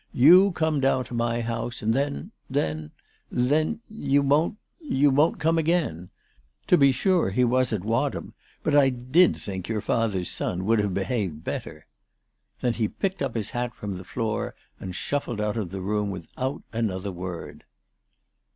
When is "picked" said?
12.87-13.21